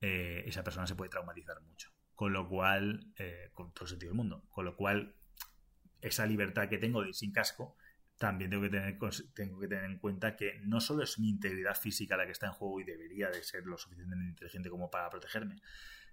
Eh, 0.00 0.42
esa 0.44 0.64
persona 0.64 0.88
se 0.88 0.96
puede 0.96 1.08
traumatizar 1.08 1.60
mucho. 1.62 1.92
Con 2.16 2.32
lo 2.32 2.48
cual, 2.48 3.12
eh, 3.16 3.50
con 3.52 3.72
todo 3.72 3.84
el 3.84 3.90
sentido 3.90 4.10
del 4.10 4.16
mundo, 4.16 4.44
con 4.50 4.64
lo 4.64 4.74
cual, 4.74 5.14
esa 6.00 6.26
libertad 6.26 6.68
que 6.68 6.78
tengo 6.78 7.00
de 7.02 7.10
ir 7.10 7.14
sin 7.14 7.30
casco 7.30 7.76
también 8.18 8.50
tengo 8.50 8.64
que, 8.64 8.70
tener, 8.70 8.98
tengo 9.32 9.60
que 9.60 9.68
tener 9.68 9.84
en 9.84 9.98
cuenta 9.98 10.36
que 10.36 10.60
no 10.64 10.80
solo 10.80 11.04
es 11.04 11.18
mi 11.20 11.30
integridad 11.30 11.76
física 11.76 12.16
la 12.16 12.26
que 12.26 12.32
está 12.32 12.46
en 12.46 12.52
juego 12.52 12.80
y 12.80 12.84
debería 12.84 13.30
de 13.30 13.42
ser 13.44 13.64
lo 13.64 13.78
suficientemente 13.78 14.30
inteligente 14.30 14.68
como 14.68 14.90
para 14.90 15.08
protegerme, 15.08 15.56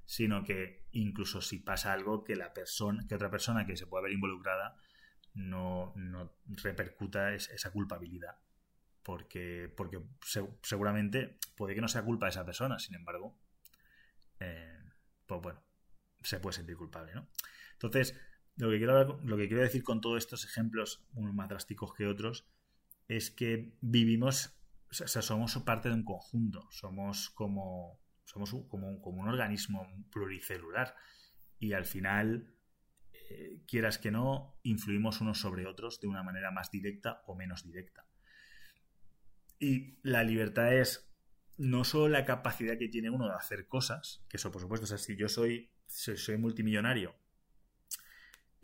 sino 0.05 0.43
que 0.43 0.85
incluso 0.91 1.41
si 1.41 1.59
pasa 1.59 1.93
algo 1.93 2.23
que 2.23 2.35
la 2.35 2.53
persona, 2.53 3.05
que 3.07 3.15
otra 3.15 3.31
persona 3.31 3.65
que 3.65 3.75
se 3.75 3.87
pueda 3.87 4.03
ver 4.03 4.13
involucrada 4.13 4.77
no, 5.33 5.93
no 5.95 6.31
repercuta 6.47 7.33
esa 7.33 7.71
culpabilidad. 7.71 8.37
Porque, 9.01 9.71
porque 9.75 10.01
seguramente 10.63 11.37
puede 11.55 11.75
que 11.75 11.81
no 11.81 11.87
sea 11.87 12.03
culpa 12.03 12.27
de 12.27 12.31
esa 12.31 12.45
persona, 12.45 12.79
sin 12.79 12.95
embargo, 12.95 13.37
eh, 14.39 14.79
pues 15.27 15.41
bueno, 15.41 15.63
se 16.23 16.39
puede 16.39 16.55
sentir 16.55 16.75
culpable, 16.75 17.13
¿no? 17.13 17.27
Entonces, 17.73 18.19
lo 18.57 18.69
que 18.69 18.77
quiero, 18.77 19.19
lo 19.23 19.37
que 19.37 19.47
quiero 19.47 19.63
decir 19.63 19.83
con 19.83 20.01
todos 20.01 20.17
estos 20.17 20.45
ejemplos, 20.45 21.03
unos 21.13 21.33
más 21.33 21.49
drásticos 21.49 21.93
que 21.93 22.07
otros, 22.07 22.47
es 23.07 23.31
que 23.31 23.73
vivimos, 23.81 24.55
o 24.89 24.93
sea, 24.93 25.21
somos 25.21 25.55
parte 25.59 25.89
de 25.89 25.95
un 25.95 26.03
conjunto, 26.03 26.67
somos 26.71 27.29
como, 27.29 27.99
somos 28.23 28.51
como, 28.69 29.01
como 29.01 29.21
un 29.21 29.27
organismo 29.27 29.87
pluricelular 30.11 30.95
y 31.59 31.73
al 31.73 31.85
final, 31.85 32.53
eh, 33.29 33.61
quieras 33.67 33.97
que 33.97 34.11
no, 34.11 34.57
influimos 34.63 35.21
unos 35.21 35.39
sobre 35.39 35.65
otros 35.65 35.99
de 35.99 36.07
una 36.07 36.23
manera 36.23 36.51
más 36.51 36.71
directa 36.71 37.23
o 37.27 37.35
menos 37.35 37.63
directa. 37.63 38.05
Y 39.59 39.97
la 40.03 40.23
libertad 40.23 40.73
es 40.73 41.11
no 41.57 41.83
solo 41.83 42.09
la 42.09 42.25
capacidad 42.25 42.77
que 42.77 42.89
tiene 42.89 43.09
uno 43.09 43.27
de 43.27 43.35
hacer 43.35 43.67
cosas, 43.67 44.25
que 44.29 44.37
eso 44.37 44.51
por 44.51 44.61
supuesto, 44.61 44.85
o 44.85 44.87
sea, 44.87 44.97
si 44.97 45.15
yo 45.15 45.29
soy, 45.29 45.71
soy, 45.87 46.37
multimillonario 46.37 47.15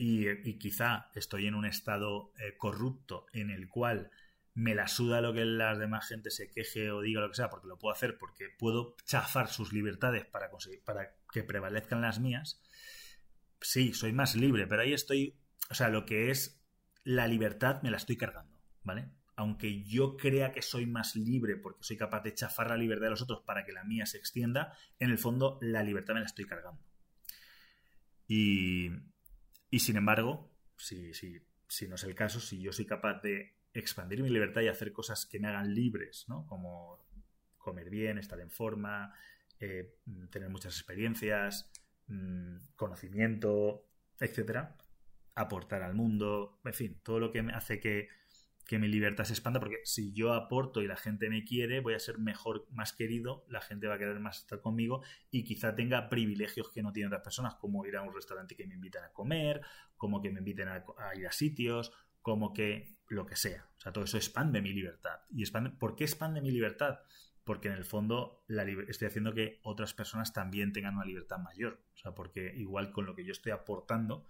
y, 0.04 0.58
quizá 0.58 1.10
estoy 1.14 1.46
en 1.46 1.54
un 1.54 1.64
estado 1.64 2.32
eh, 2.38 2.56
corrupto 2.56 3.26
en 3.32 3.50
el 3.50 3.68
cual 3.68 4.10
me 4.52 4.74
la 4.74 4.88
suda 4.88 5.20
lo 5.20 5.32
que 5.32 5.44
la 5.44 5.78
demás 5.78 6.08
gente 6.08 6.30
se 6.30 6.50
queje 6.50 6.90
o 6.90 7.00
diga 7.00 7.20
lo 7.20 7.28
que 7.28 7.36
sea, 7.36 7.50
porque 7.50 7.68
lo 7.68 7.78
puedo 7.78 7.94
hacer, 7.94 8.18
porque 8.18 8.48
puedo 8.58 8.96
chafar 9.04 9.48
sus 9.48 9.72
libertades 9.72 10.26
para, 10.26 10.50
conseguir, 10.50 10.82
para 10.82 11.14
que 11.30 11.44
prevalezcan 11.44 12.00
las 12.00 12.18
mías, 12.18 12.60
sí, 13.60 13.94
soy 13.94 14.12
más 14.12 14.34
libre, 14.34 14.66
pero 14.66 14.82
ahí 14.82 14.92
estoy, 14.92 15.38
o 15.70 15.74
sea, 15.74 15.88
lo 15.88 16.04
que 16.04 16.30
es 16.30 16.60
la 17.04 17.28
libertad 17.28 17.80
me 17.82 17.90
la 17.92 17.96
estoy 17.96 18.16
cargando, 18.16 18.60
¿vale? 18.82 19.08
aunque 19.36 19.82
yo 19.84 20.16
crea 20.16 20.52
que 20.52 20.62
soy 20.62 20.86
más 20.86 21.16
libre 21.16 21.56
porque 21.56 21.84
soy 21.84 21.96
capaz 21.96 22.22
de 22.22 22.34
chafar 22.34 22.68
la 22.68 22.76
libertad 22.76 23.06
de 23.06 23.10
los 23.10 23.22
otros 23.22 23.42
para 23.46 23.64
que 23.64 23.72
la 23.72 23.84
mía 23.84 24.04
se 24.04 24.18
extienda, 24.18 24.76
en 24.98 25.10
el 25.10 25.18
fondo 25.18 25.58
la 25.62 25.82
libertad 25.82 26.14
me 26.14 26.20
la 26.20 26.26
estoy 26.26 26.44
cargando. 26.44 26.82
Y, 28.28 28.90
sin 29.80 29.96
embargo, 29.96 30.50
si, 30.76 31.12
si 31.14 31.88
no 31.88 31.94
es 31.94 32.04
el 32.04 32.14
caso, 32.14 32.40
si 32.40 32.60
yo 32.60 32.72
soy 32.72 32.86
capaz 32.86 33.22
de 33.22 33.54
expandir 33.74 34.22
mi 34.22 34.28
libertad 34.28 34.60
y 34.62 34.68
hacer 34.68 34.92
cosas 34.92 35.26
que 35.26 35.40
me 35.40 35.48
hagan 35.48 35.74
libres, 35.74 36.26
¿no? 36.28 36.46
Como 36.46 37.04
comer 37.58 37.90
bien, 37.90 38.18
estar 38.18 38.40
en 38.40 38.50
forma, 38.50 39.14
eh, 39.60 39.96
tener 40.30 40.48
muchas 40.50 40.76
experiencias, 40.76 41.70
mm, 42.08 42.56
conocimiento, 42.76 43.86
etcétera, 44.18 44.76
aportar 45.34 45.82
al 45.82 45.94
mundo, 45.94 46.60
en 46.64 46.74
fin, 46.74 47.00
todo 47.02 47.20
lo 47.20 47.32
que 47.32 47.42
me 47.42 47.52
hace 47.52 47.80
que 47.80 48.08
que 48.66 48.78
mi 48.78 48.88
libertad 48.88 49.24
se 49.24 49.32
expanda, 49.32 49.60
porque 49.60 49.80
si 49.84 50.12
yo 50.12 50.32
aporto 50.32 50.82
y 50.82 50.86
la 50.86 50.96
gente 50.96 51.28
me 51.28 51.44
quiere, 51.44 51.80
voy 51.80 51.94
a 51.94 51.98
ser 51.98 52.18
mejor, 52.18 52.66
más 52.70 52.92
querido, 52.92 53.44
la 53.48 53.60
gente 53.60 53.86
va 53.86 53.94
a 53.94 53.98
querer 53.98 54.18
más 54.20 54.38
estar 54.38 54.60
conmigo 54.60 55.02
y 55.30 55.44
quizá 55.44 55.74
tenga 55.74 56.08
privilegios 56.08 56.70
que 56.70 56.82
no 56.82 56.92
tienen 56.92 57.08
otras 57.08 57.22
personas, 57.22 57.54
como 57.56 57.84
ir 57.86 57.96
a 57.96 58.02
un 58.02 58.14
restaurante 58.14 58.56
que 58.56 58.66
me 58.66 58.74
inviten 58.74 59.04
a 59.04 59.12
comer, 59.12 59.62
como 59.96 60.22
que 60.22 60.30
me 60.30 60.38
inviten 60.38 60.68
a, 60.68 60.84
ir 61.16 61.26
a 61.26 61.32
sitios, 61.32 61.92
como 62.20 62.52
que 62.52 62.96
lo 63.08 63.26
que 63.26 63.36
sea. 63.36 63.68
O 63.76 63.80
sea, 63.80 63.92
todo 63.92 64.04
eso 64.04 64.16
expande 64.16 64.62
mi 64.62 64.72
libertad. 64.72 65.20
¿Y 65.30 65.42
expande, 65.42 65.70
por 65.70 65.96
qué 65.96 66.04
expande 66.04 66.40
mi 66.40 66.50
libertad? 66.50 67.00
Porque 67.44 67.68
en 67.68 67.74
el 67.74 67.84
fondo 67.84 68.44
estoy 68.88 69.08
haciendo 69.08 69.34
que 69.34 69.60
otras 69.64 69.92
personas 69.92 70.32
también 70.32 70.72
tengan 70.72 70.94
una 70.94 71.04
libertad 71.04 71.38
mayor. 71.38 71.84
O 71.94 71.96
sea, 71.98 72.14
porque 72.14 72.52
igual 72.56 72.92
con 72.92 73.06
lo 73.06 73.16
que 73.16 73.24
yo 73.24 73.32
estoy 73.32 73.50
aportando, 73.50 74.26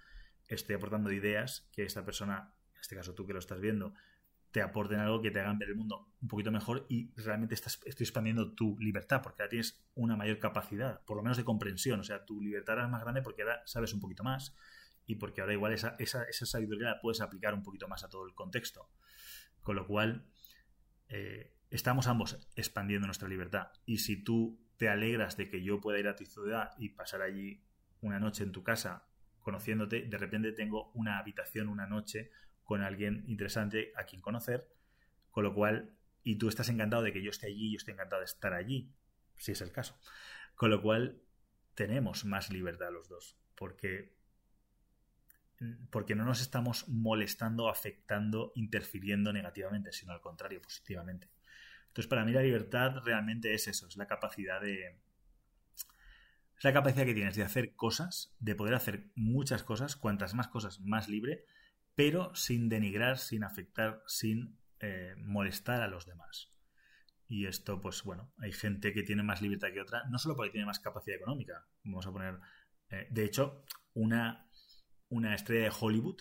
estoy 0.48 0.74
aportando 0.74 1.12
ideas 1.12 1.68
que 1.72 1.84
esta 1.84 2.04
persona, 2.04 2.54
en 2.74 2.80
este 2.80 2.96
caso 2.96 3.14
tú 3.14 3.26
que 3.26 3.34
lo 3.34 3.38
estás 3.38 3.60
viendo, 3.60 3.94
te 4.52 4.60
aporten 4.60 5.00
algo 5.00 5.22
que 5.22 5.30
te 5.30 5.40
hagan 5.40 5.58
ver 5.58 5.70
el 5.70 5.76
mundo 5.76 6.12
un 6.20 6.28
poquito 6.28 6.52
mejor 6.52 6.86
y 6.88 7.10
realmente 7.16 7.54
estás, 7.54 7.80
estoy 7.86 8.04
expandiendo 8.04 8.52
tu 8.52 8.78
libertad 8.78 9.22
porque 9.22 9.42
ahora 9.42 9.48
tienes 9.50 9.82
una 9.94 10.14
mayor 10.14 10.38
capacidad, 10.38 11.00
por 11.04 11.16
lo 11.16 11.22
menos 11.22 11.38
de 11.38 11.44
comprensión. 11.44 12.00
O 12.00 12.04
sea, 12.04 12.24
tu 12.24 12.40
libertad 12.40 12.78
es 12.84 12.90
más 12.90 13.02
grande 13.02 13.22
porque 13.22 13.42
ahora 13.42 13.62
sabes 13.64 13.94
un 13.94 14.00
poquito 14.00 14.22
más 14.22 14.54
y 15.06 15.16
porque 15.16 15.40
ahora 15.40 15.54
igual 15.54 15.72
esa, 15.72 15.96
esa, 15.98 16.24
esa 16.24 16.46
sabiduría 16.46 16.88
la 16.88 17.00
puedes 17.00 17.20
aplicar 17.22 17.54
un 17.54 17.62
poquito 17.62 17.88
más 17.88 18.04
a 18.04 18.10
todo 18.10 18.26
el 18.26 18.34
contexto. 18.34 18.88
Con 19.62 19.76
lo 19.76 19.86
cual, 19.86 20.26
eh, 21.08 21.54
estamos 21.70 22.06
ambos 22.06 22.38
expandiendo 22.54 23.06
nuestra 23.06 23.28
libertad. 23.28 23.68
Y 23.86 23.98
si 23.98 24.22
tú 24.22 24.60
te 24.76 24.88
alegras 24.88 25.36
de 25.36 25.48
que 25.48 25.62
yo 25.62 25.80
pueda 25.80 25.98
ir 25.98 26.08
a 26.08 26.16
tu 26.16 26.26
ciudad 26.26 26.72
y 26.78 26.90
pasar 26.90 27.22
allí 27.22 27.64
una 28.02 28.20
noche 28.20 28.44
en 28.44 28.52
tu 28.52 28.62
casa 28.62 29.06
conociéndote, 29.40 30.02
de 30.02 30.18
repente 30.18 30.52
tengo 30.52 30.90
una 30.92 31.18
habitación 31.18 31.68
una 31.68 31.86
noche 31.86 32.30
con 32.72 32.80
alguien 32.80 33.22
interesante 33.26 33.92
a 33.96 34.04
quien 34.04 34.22
conocer, 34.22 34.66
con 35.30 35.44
lo 35.44 35.52
cual, 35.52 35.94
y 36.22 36.36
tú 36.36 36.48
estás 36.48 36.70
encantado 36.70 37.02
de 37.02 37.12
que 37.12 37.22
yo 37.22 37.28
esté 37.28 37.48
allí, 37.48 37.70
yo 37.70 37.76
estoy 37.76 37.92
encantado 37.92 38.20
de 38.20 38.24
estar 38.24 38.54
allí, 38.54 38.90
si 39.36 39.52
es 39.52 39.60
el 39.60 39.72
caso. 39.72 40.00
Con 40.54 40.70
lo 40.70 40.80
cual, 40.80 41.20
tenemos 41.74 42.24
más 42.24 42.48
libertad 42.48 42.90
los 42.90 43.10
dos, 43.10 43.36
porque, 43.56 44.16
porque 45.90 46.14
no 46.14 46.24
nos 46.24 46.40
estamos 46.40 46.88
molestando, 46.88 47.68
afectando, 47.68 48.52
interfiriendo 48.54 49.34
negativamente, 49.34 49.92
sino 49.92 50.14
al 50.14 50.22
contrario, 50.22 50.62
positivamente. 50.62 51.28
Entonces, 51.88 52.08
para 52.08 52.24
mí 52.24 52.32
la 52.32 52.40
libertad 52.40 53.02
realmente 53.04 53.52
es 53.52 53.68
eso, 53.68 53.86
es 53.86 53.98
la 53.98 54.06
capacidad 54.06 54.62
de... 54.62 54.98
Es 56.56 56.64
la 56.64 56.72
capacidad 56.72 57.04
que 57.04 57.12
tienes 57.12 57.36
de 57.36 57.42
hacer 57.42 57.74
cosas, 57.74 58.34
de 58.40 58.54
poder 58.54 58.72
hacer 58.72 59.10
muchas 59.14 59.62
cosas, 59.62 59.94
cuantas 59.94 60.32
más 60.32 60.48
cosas, 60.48 60.80
más 60.80 61.10
libre, 61.10 61.44
pero 61.94 62.34
sin 62.34 62.68
denigrar, 62.68 63.18
sin 63.18 63.44
afectar, 63.44 64.02
sin 64.06 64.58
eh, 64.80 65.14
molestar 65.18 65.82
a 65.82 65.88
los 65.88 66.06
demás. 66.06 66.50
Y 67.28 67.46
esto, 67.46 67.80
pues 67.80 68.02
bueno, 68.02 68.32
hay 68.38 68.52
gente 68.52 68.92
que 68.92 69.02
tiene 69.02 69.22
más 69.22 69.40
libertad 69.40 69.68
que 69.72 69.80
otra, 69.80 70.04
no 70.10 70.18
solo 70.18 70.36
porque 70.36 70.52
tiene 70.52 70.66
más 70.66 70.80
capacidad 70.80 71.16
económica. 71.16 71.66
Vamos 71.84 72.06
a 72.06 72.12
poner, 72.12 72.38
eh, 72.90 73.06
de 73.10 73.24
hecho, 73.24 73.64
una, 73.94 74.48
una, 75.08 75.34
estrella 75.34 75.64
de 75.64 75.76
Hollywood 75.78 76.20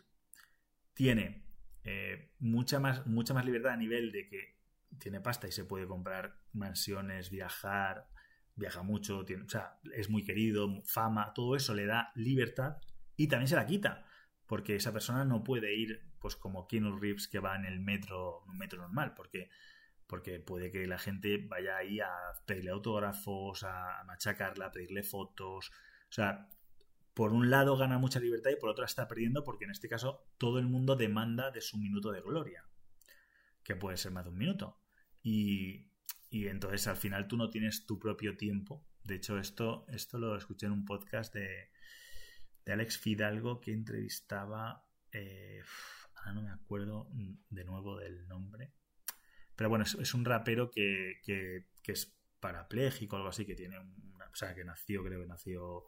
tiene 0.93 1.45
eh, 1.83 2.33
mucha, 2.39 2.79
más, 2.79 3.05
mucha 3.07 3.33
más 3.33 3.45
libertad 3.45 3.73
a 3.73 3.77
nivel 3.77 4.11
de 4.11 4.27
que 4.27 4.59
tiene 4.99 5.21
pasta 5.21 5.47
y 5.47 5.51
se 5.51 5.65
puede 5.65 5.87
comprar 5.87 6.37
mansiones, 6.53 7.29
viajar, 7.29 8.07
viaja 8.55 8.83
mucho, 8.83 9.19
o 9.19 9.49
sea, 9.49 9.79
es 9.93 10.09
muy 10.09 10.23
querido, 10.23 10.81
fama, 10.85 11.33
todo 11.33 11.55
eso 11.55 11.73
le 11.73 11.85
da 11.85 12.11
libertad 12.15 12.77
y 13.15 13.27
también 13.27 13.47
se 13.47 13.55
la 13.55 13.65
quita 13.65 14.05
porque 14.51 14.75
esa 14.75 14.91
persona 14.91 15.23
no 15.23 15.45
puede 15.45 15.73
ir 15.73 16.01
pues 16.19 16.35
como 16.35 16.67
Keanu 16.67 16.99
Reeves 16.99 17.29
que 17.29 17.39
va 17.39 17.55
en 17.55 17.63
el 17.63 17.79
metro, 17.79 18.43
un 18.49 18.57
metro 18.57 18.81
normal, 18.81 19.13
porque, 19.15 19.49
porque 20.07 20.41
puede 20.41 20.73
que 20.73 20.85
la 20.87 20.99
gente 20.99 21.37
vaya 21.37 21.77
ahí 21.77 22.01
a 22.01 22.11
pedirle 22.45 22.71
autógrafos, 22.71 23.63
a 23.63 24.03
machacarla, 24.05 24.65
a 24.65 24.71
pedirle 24.73 25.03
fotos. 25.03 25.69
O 25.69 26.11
sea, 26.11 26.49
por 27.13 27.31
un 27.31 27.49
lado 27.49 27.77
gana 27.77 27.97
mucha 27.97 28.19
libertad 28.19 28.51
y 28.51 28.57
por 28.57 28.69
otro 28.69 28.83
está 28.83 29.07
perdiendo 29.07 29.45
porque 29.45 29.63
en 29.63 29.71
este 29.71 29.87
caso 29.87 30.27
todo 30.37 30.59
el 30.59 30.67
mundo 30.67 30.97
demanda 30.97 31.49
de 31.49 31.61
su 31.61 31.77
minuto 31.77 32.11
de 32.11 32.19
gloria, 32.19 32.65
que 33.63 33.77
puede 33.77 33.95
ser 33.95 34.11
más 34.11 34.25
de 34.25 34.31
un 34.31 34.37
minuto. 34.37 34.81
Y, 35.23 35.87
y 36.29 36.47
entonces 36.47 36.87
al 36.87 36.97
final 36.97 37.29
tú 37.29 37.37
no 37.37 37.49
tienes 37.49 37.85
tu 37.85 37.99
propio 37.99 38.35
tiempo. 38.35 38.85
De 39.05 39.15
hecho, 39.15 39.39
esto, 39.39 39.85
esto 39.87 40.19
lo 40.19 40.35
escuché 40.35 40.65
en 40.65 40.73
un 40.73 40.83
podcast 40.83 41.33
de, 41.33 41.70
de 42.65 42.73
Alex 42.73 42.97
Fidalgo 42.97 43.59
que 43.59 43.71
entrevistaba, 43.71 44.85
eh, 45.11 45.61
ahora 46.15 46.33
no 46.33 46.41
me 46.43 46.51
acuerdo 46.51 47.09
de 47.49 47.63
nuevo 47.63 47.97
del 47.97 48.27
nombre, 48.27 48.71
pero 49.55 49.69
bueno, 49.69 49.85
es, 49.85 50.13
un 50.13 50.25
rapero 50.25 50.71
que, 50.71 51.19
que, 51.23 51.65
es 51.85 52.17
parapléjico 52.39 53.15
algo 53.15 53.29
así, 53.29 53.45
que 53.45 53.55
tiene 53.55 53.77
una, 53.79 54.25
o 54.25 54.35
sea, 54.35 54.55
que 54.55 54.63
nació, 54.63 55.03
creo 55.03 55.21
que 55.21 55.27
nació 55.27 55.85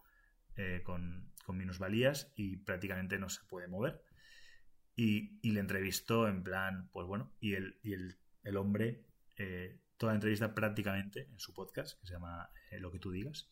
eh, 0.56 0.82
con, 0.84 1.32
con, 1.44 1.58
minusvalías 1.58 2.32
y 2.36 2.58
prácticamente 2.58 3.18
no 3.18 3.30
se 3.30 3.44
puede 3.46 3.68
mover. 3.68 4.04
Y, 4.96 5.40
y, 5.42 5.52
le 5.54 5.60
entrevistó 5.60 6.28
en 6.28 6.44
plan, 6.44 6.90
pues 6.92 7.08
bueno, 7.08 7.34
y 7.40 7.56
el, 7.56 7.80
y 7.82 7.94
el, 7.94 8.20
el 8.44 8.58
hombre, 8.58 9.08
eh, 9.38 9.80
toda 9.98 10.12
la 10.12 10.18
entrevista 10.18 10.54
prácticamente 10.54 11.28
en 11.32 11.40
su 11.40 11.54
podcast, 11.54 12.00
que 12.00 12.06
se 12.06 12.14
llama 12.14 12.52
Lo 12.74 12.92
que 12.92 13.00
tú 13.00 13.10
digas, 13.10 13.48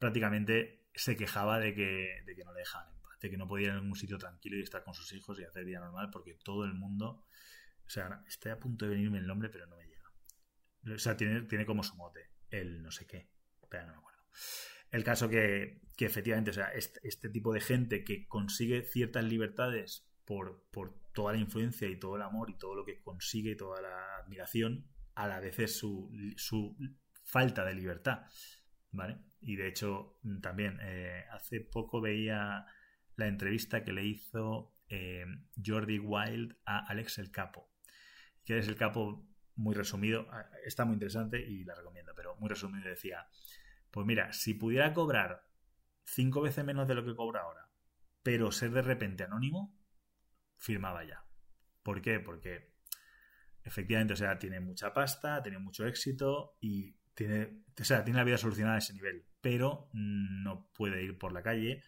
prácticamente 0.00 0.88
se 0.92 1.16
quejaba 1.16 1.60
de 1.60 1.72
que, 1.72 2.24
de 2.26 2.34
que 2.34 2.44
no 2.44 2.52
le 2.52 2.60
dejaban 2.60 3.00
de 3.20 3.30
que 3.30 3.36
no 3.36 3.46
podía 3.46 3.68
ir 3.68 3.72
a 3.74 3.80
un 3.80 3.94
sitio 3.94 4.18
tranquilo 4.18 4.56
y 4.56 4.62
estar 4.62 4.82
con 4.82 4.94
sus 4.94 5.12
hijos 5.12 5.38
y 5.38 5.44
hacer 5.44 5.64
vida 5.64 5.80
normal 5.80 6.08
porque 6.10 6.34
todo 6.34 6.64
el 6.64 6.74
mundo, 6.74 7.26
o 7.86 7.90
sea, 7.90 8.22
estoy 8.26 8.52
a 8.52 8.58
punto 8.58 8.86
de 8.86 8.92
venirme 8.92 9.18
el 9.18 9.26
nombre 9.26 9.50
pero 9.50 9.66
no 9.66 9.76
me 9.76 9.86
llega. 9.86 10.10
O 10.94 10.98
sea, 10.98 11.16
tiene, 11.16 11.42
tiene 11.42 11.66
como 11.66 11.82
su 11.82 11.94
mote, 11.96 12.30
el 12.50 12.82
no 12.82 12.90
sé 12.90 13.06
qué, 13.06 13.28
pero 13.68 13.86
no 13.86 13.92
me 13.92 13.98
acuerdo. 13.98 14.22
El 14.90 15.04
caso 15.04 15.28
que, 15.28 15.82
que 15.96 16.06
efectivamente, 16.06 16.50
o 16.50 16.54
sea, 16.54 16.68
este, 16.72 17.00
este, 17.06 17.28
tipo 17.28 17.52
de 17.52 17.60
gente 17.60 18.04
que 18.04 18.26
consigue 18.26 18.82
ciertas 18.82 19.24
libertades 19.24 20.08
por, 20.24 20.66
por 20.70 20.98
toda 21.12 21.32
la 21.32 21.38
influencia 21.38 21.88
y 21.88 21.98
todo 21.98 22.16
el 22.16 22.22
amor 22.22 22.50
y 22.50 22.56
todo 22.56 22.74
lo 22.74 22.84
que 22.84 23.00
consigue 23.02 23.52
y 23.52 23.56
toda 23.56 23.82
la 23.82 24.16
admiración, 24.16 24.88
a 25.14 25.28
la 25.28 25.40
vez 25.40 25.58
es 25.58 25.76
su, 25.76 26.10
su 26.36 26.76
falta 27.22 27.64
de 27.64 27.74
libertad. 27.74 28.22
¿Vale? 28.92 29.18
Y 29.40 29.56
de 29.56 29.68
hecho, 29.68 30.18
mm, 30.22 30.40
también 30.40 30.78
eh, 30.82 31.24
hace 31.30 31.60
poco 31.60 32.00
veía 32.00 32.66
la 33.16 33.26
entrevista 33.26 33.84
que 33.84 33.92
le 33.92 34.04
hizo 34.04 34.74
eh, 34.88 35.24
Jordi 35.64 35.98
Wild 35.98 36.56
a 36.64 36.86
Alex 36.86 37.18
el 37.18 37.30
Capo. 37.30 37.70
Que 38.44 38.58
es 38.58 38.68
el 38.68 38.76
Capo, 38.76 39.26
muy 39.56 39.74
resumido, 39.74 40.26
está 40.64 40.84
muy 40.84 40.94
interesante 40.94 41.40
y 41.40 41.64
la 41.64 41.74
recomiendo, 41.74 42.12
pero 42.16 42.34
muy 42.36 42.48
resumido 42.48 42.88
decía, 42.88 43.28
pues 43.90 44.06
mira, 44.06 44.32
si 44.32 44.54
pudiera 44.54 44.92
cobrar 44.94 45.44
cinco 46.04 46.40
veces 46.40 46.64
menos 46.64 46.88
de 46.88 46.94
lo 46.94 47.04
que 47.04 47.14
cobra 47.14 47.42
ahora, 47.42 47.70
pero 48.22 48.50
ser 48.52 48.70
de 48.70 48.82
repente 48.82 49.24
anónimo, 49.24 49.78
firmaba 50.56 51.04
ya. 51.04 51.24
¿Por 51.82 52.00
qué? 52.00 52.20
Porque 52.20 52.74
efectivamente, 53.62 54.14
o 54.14 54.16
sea, 54.16 54.38
tiene 54.38 54.60
mucha 54.60 54.92
pasta, 54.92 55.42
tiene 55.42 55.58
mucho 55.58 55.86
éxito 55.86 56.56
y 56.60 56.96
tiene, 57.20 57.64
o 57.78 57.84
sea, 57.84 58.02
tiene 58.02 58.16
la 58.16 58.24
vida 58.24 58.38
solucionada 58.38 58.76
a 58.76 58.78
ese 58.78 58.94
nivel, 58.94 59.26
pero 59.42 59.90
no 59.92 60.70
puede 60.72 61.02
ir 61.02 61.18
por 61.18 61.32
la 61.32 61.42
calle 61.42 61.82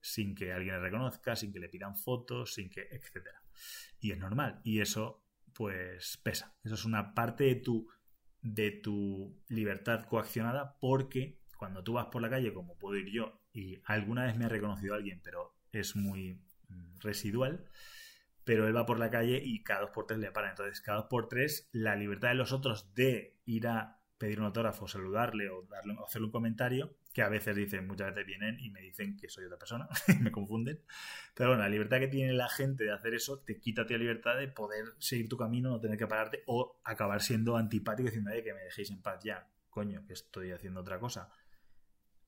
sin 0.00 0.36
que 0.36 0.52
alguien 0.52 0.76
le 0.76 0.80
reconozca, 0.80 1.34
sin 1.34 1.52
que 1.52 1.58
le 1.58 1.68
pidan 1.68 1.96
fotos, 1.96 2.54
sin 2.54 2.70
que, 2.70 2.82
etcétera. 2.82 3.42
Y 3.98 4.12
es 4.12 4.18
normal. 4.18 4.60
Y 4.62 4.80
eso, 4.80 5.24
pues, 5.52 6.18
pesa. 6.22 6.56
Eso 6.62 6.74
es 6.74 6.84
una 6.84 7.14
parte 7.14 7.42
de 7.42 7.56
tu, 7.56 7.88
de 8.42 8.70
tu 8.70 9.42
libertad 9.48 10.04
coaccionada 10.04 10.78
porque 10.78 11.40
cuando 11.58 11.82
tú 11.82 11.94
vas 11.94 12.06
por 12.06 12.22
la 12.22 12.30
calle, 12.30 12.52
como 12.52 12.78
puedo 12.78 12.96
ir 12.96 13.10
yo, 13.10 13.42
y 13.52 13.82
alguna 13.86 14.26
vez 14.26 14.36
me 14.36 14.44
ha 14.44 14.48
reconocido 14.48 14.94
alguien, 14.94 15.20
pero 15.24 15.56
es 15.72 15.96
muy 15.96 16.40
mm, 16.68 17.00
residual, 17.00 17.68
pero 18.44 18.68
él 18.68 18.76
va 18.76 18.86
por 18.86 19.00
la 19.00 19.10
calle 19.10 19.42
y 19.42 19.64
cada 19.64 19.80
dos 19.80 19.90
por 19.90 20.06
tres 20.06 20.20
le 20.20 20.30
paran. 20.30 20.50
Entonces, 20.50 20.80
cada 20.80 20.98
dos 20.98 21.08
por 21.10 21.28
tres, 21.28 21.68
la 21.72 21.96
libertad 21.96 22.28
de 22.28 22.36
los 22.36 22.52
otros 22.52 22.94
de 22.94 23.40
ir 23.46 23.66
a 23.66 23.98
pedir 24.18 24.40
un 24.40 24.46
autógrafo, 24.46 24.88
saludarle 24.88 25.50
o 25.50 25.62
darle, 25.62 25.94
hacerle 26.04 26.26
un 26.26 26.32
comentario, 26.32 26.96
que 27.12 27.22
a 27.22 27.28
veces 27.28 27.56
dicen, 27.56 27.86
muchas 27.86 28.08
veces 28.08 28.26
vienen 28.26 28.58
y 28.60 28.70
me 28.70 28.80
dicen 28.80 29.16
que 29.16 29.28
soy 29.28 29.44
otra 29.44 29.58
persona, 29.58 29.88
me 30.20 30.30
confunden. 30.30 30.80
Pero 31.34 31.50
bueno, 31.50 31.62
la 31.62 31.68
libertad 31.68 31.98
que 31.98 32.08
tiene 32.08 32.32
la 32.32 32.48
gente 32.48 32.84
de 32.84 32.92
hacer 32.92 33.14
eso 33.14 33.40
te 33.40 33.58
quita 33.58 33.84
la 33.88 33.98
libertad 33.98 34.36
de 34.36 34.48
poder 34.48 34.94
seguir 34.98 35.28
tu 35.28 35.36
camino, 35.36 35.70
no 35.70 35.80
tener 35.80 35.98
que 35.98 36.06
pararte 36.06 36.42
o 36.46 36.80
acabar 36.84 37.20
siendo 37.22 37.56
antipático 37.56 38.08
diciendo, 38.08 38.30
que 38.44 38.54
me 38.54 38.60
dejéis 38.60 38.90
en 38.90 39.02
paz 39.02 39.22
ya, 39.22 39.48
coño, 39.70 40.04
que 40.06 40.14
estoy 40.14 40.52
haciendo 40.52 40.80
otra 40.80 40.98
cosa. 40.98 41.30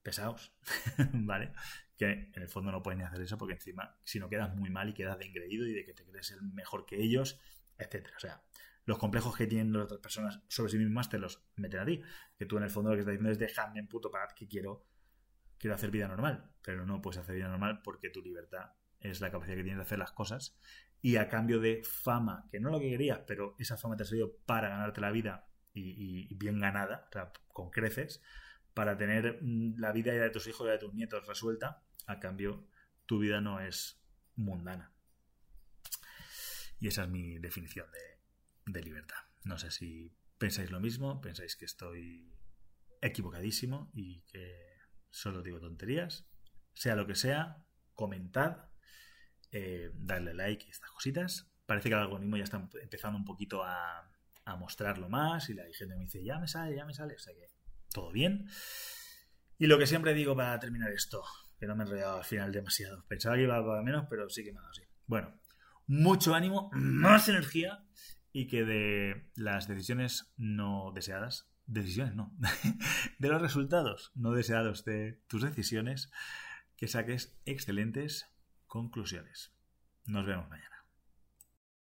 Pesaos, 0.03 0.55
¿vale? 1.13 1.53
Que 1.97 2.31
en 2.35 2.43
el 2.43 2.49
fondo 2.49 2.71
no 2.71 2.83
pueden 2.83 3.03
hacer 3.03 3.21
eso 3.21 3.37
porque 3.37 3.55
encima, 3.55 3.99
si 4.05 4.19
no 4.19 4.29
quedas 4.29 4.55
muy 4.55 4.71
mal 4.71 4.89
y 4.89 4.95
quedas 4.95 5.19
de 5.19 5.27
engreído 5.27 5.67
y 5.67 5.75
de 5.75 5.85
que 5.85 5.93
te 5.93 6.05
crees 6.05 6.31
el 6.31 6.43
mejor 6.43 6.87
que 6.87 6.97
ellos, 6.97 7.39
etcétera. 7.77 8.17
O 8.17 8.21
sea, 8.21 8.43
los 8.89 8.97
complejos 8.97 9.37
que 9.37 9.47
tienen 9.47 9.75
las 9.75 9.85
otras 9.85 10.01
personas 10.01 10.41
sobre 10.49 10.73
sí 10.73 10.79
mismas 10.79 11.11
te 11.11 11.19
los 11.19 11.45
meten 11.57 11.81
a 11.81 11.85
ti. 11.85 12.01
Que 12.39 12.47
tú 12.47 12.57
en 12.57 12.63
el 12.63 12.71
fondo 12.71 12.89
lo 12.89 12.97
que 12.97 13.01
estás 13.01 13.13
diciendo 13.13 13.31
es 13.31 13.39
dejadme 13.39 13.81
en 13.81 13.87
puto 13.87 14.11
paz 14.11 14.33
que 14.33 14.49
quiero, 14.49 14.87
quiero 15.59 15.75
hacer 15.75 15.91
vida 15.91 16.09
normal. 16.09 16.51
Pero 16.63 16.87
no 16.87 17.03
puedes 17.03 17.19
hacer 17.19 17.35
vida 17.35 17.49
normal 17.49 17.83
porque 17.85 18.09
tu 18.09 18.23
libertad 18.23 18.73
es 19.01 19.21
la 19.21 19.31
capacidad 19.31 19.57
que 19.57 19.63
tienes 19.63 19.77
de 19.77 19.83
hacer 19.83 19.99
las 19.99 20.13
cosas. 20.13 20.57
Y 21.03 21.17
a 21.17 21.29
cambio 21.29 21.61
de 21.61 21.83
fama, 21.85 22.49
que 22.51 22.61
no 22.61 22.71
es 22.71 22.73
lo 22.73 22.81
que 22.81 22.89
querías, 22.89 23.21
pero 23.27 23.57
esa 23.59 23.77
fama 23.77 23.95
te 23.95 24.05
ha 24.05 24.07
servido 24.07 24.39
para 24.47 24.71
ganarte 24.71 25.03
la 25.03 25.11
vida 25.11 25.51
y, 25.75 26.35
bien 26.37 26.59
ganada, 26.59 27.09
o 27.11 27.13
sea, 27.13 27.31
con 27.49 27.69
creces, 27.69 28.23
para 28.73 28.97
tener 28.97 29.39
mm, 29.43 29.75
la 29.77 29.93
vida 29.93 30.13
de 30.13 30.31
tus 30.31 30.47
hijos 30.47 30.67
y 30.67 30.71
de 30.71 30.79
tus 30.79 30.95
nietos 30.95 31.27
resuelta, 31.27 31.83
a 32.07 32.19
cambio 32.21 32.67
tu 33.05 33.19
vida 33.19 33.43
no 33.43 33.61
es 33.61 34.03
mundana. 34.35 34.95
Y 36.81 36.89
esa 36.89 37.03
es 37.03 37.11
mi 37.11 37.39
definición 37.39 37.87
de, 37.93 38.08
de 38.73 38.83
libertad. 38.83 39.19
No 39.45 39.59
sé 39.59 39.71
si 39.71 40.15
pensáis 40.39 40.71
lo 40.71 40.81
mismo, 40.81 41.21
pensáis 41.21 41.57
que 41.57 41.65
estoy 41.65 42.33
equivocadísimo 43.01 43.91
y 43.95 44.23
que 44.23 44.79
solo 45.11 45.43
digo 45.43 45.61
tonterías. 45.61 46.29
Sea 46.75 46.95
lo 46.95 47.07
que 47.07 47.15
sea, 47.15 47.65
comentad, 47.95 48.69
eh, 49.51 49.91
darle 49.95 50.35
like 50.35 50.67
y 50.67 50.71
estas 50.71 50.91
cositas. 50.91 51.51
Parece 51.67 51.89
que 51.89 51.95
el 51.95 52.01
algoritmo 52.01 52.37
ya 52.37 52.45
está 52.45 52.69
empezando 52.81 53.19
un 53.19 53.25
poquito 53.25 53.63
a, 53.65 54.11
mostrarlo 54.59 55.11
más 55.11 55.51
y 55.51 55.55
la 55.55 55.65
gente 55.75 55.95
me 55.95 56.05
dice, 56.05 56.25
ya 56.25 56.39
me 56.39 56.49
sale, 56.49 56.75
ya 56.75 56.87
me 56.87 56.95
sale. 56.95 57.15
O 57.15 57.19
sea 57.19 57.35
que 57.35 57.51
todo 57.93 58.11
bien. 58.11 58.49
Y 59.59 59.67
lo 59.67 59.79
que 59.79 59.87
siempre 59.87 60.15
digo 60.15 60.35
para 60.35 60.59
terminar 60.59 60.91
esto, 60.91 61.23
que 61.61 61.67
no 61.67 61.77
me 61.77 61.85
he 61.85 61.87
enredado 61.87 62.17
al 62.17 62.25
final 62.25 62.51
demasiado. 62.51 63.05
Pensaba 63.09 63.37
que 63.37 63.43
iba 63.43 63.59
a 63.59 63.83
menos, 63.83 64.07
pero 64.09 64.31
sí 64.31 64.43
que 64.43 64.53
me 64.53 64.59
ha 64.59 64.63
dado 64.63 64.71
así. 64.71 64.85
Bueno, 65.07 65.39
mucho 65.87 66.35
ánimo, 66.35 66.71
más 66.73 67.29
energía 67.29 67.85
y 68.39 68.47
que 68.47 68.65
de 68.65 69.29
las 69.35 69.67
decisiones 69.67 70.33
no 70.37 70.93
deseadas, 70.95 71.51
decisiones 71.67 72.15
no, 72.15 72.33
de 73.19 73.29
los 73.29 73.43
resultados 73.43 74.13
no 74.15 74.31
deseados 74.31 74.85
de 74.85 75.21
tus 75.27 75.43
decisiones, 75.43 76.13
que 76.77 76.87
saques 76.87 77.37
excelentes 77.47 78.31
conclusiones. 78.69 79.53
Nos 80.07 80.25
vemos 80.25 80.49
mañana. 80.49 80.78